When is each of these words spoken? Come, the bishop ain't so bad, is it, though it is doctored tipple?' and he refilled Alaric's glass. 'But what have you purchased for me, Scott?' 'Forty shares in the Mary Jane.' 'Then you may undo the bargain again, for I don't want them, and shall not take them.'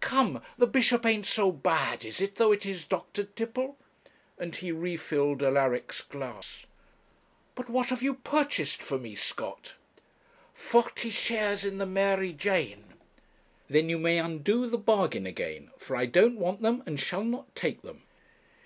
Come, 0.00 0.40
the 0.56 0.66
bishop 0.66 1.04
ain't 1.04 1.26
so 1.26 1.52
bad, 1.52 2.06
is 2.06 2.22
it, 2.22 2.36
though 2.36 2.52
it 2.52 2.64
is 2.64 2.86
doctored 2.86 3.36
tipple?' 3.36 3.76
and 4.38 4.56
he 4.56 4.72
refilled 4.72 5.42
Alaric's 5.42 6.00
glass. 6.00 6.64
'But 7.54 7.68
what 7.68 7.90
have 7.90 8.02
you 8.02 8.14
purchased 8.14 8.82
for 8.82 8.98
me, 8.98 9.14
Scott?' 9.14 9.74
'Forty 10.54 11.10
shares 11.10 11.66
in 11.66 11.76
the 11.76 11.84
Mary 11.84 12.32
Jane.' 12.32 12.94
'Then 13.68 13.90
you 13.90 13.98
may 13.98 14.16
undo 14.18 14.64
the 14.66 14.78
bargain 14.78 15.26
again, 15.26 15.70
for 15.76 15.94
I 15.96 16.06
don't 16.06 16.38
want 16.38 16.62
them, 16.62 16.82
and 16.86 16.98
shall 16.98 17.22
not 17.24 17.54
take 17.54 17.82
them.' 17.82 18.04